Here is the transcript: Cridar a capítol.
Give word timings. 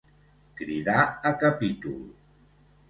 Cridar 0.61 1.03
a 1.31 1.33
capítol. 1.45 2.01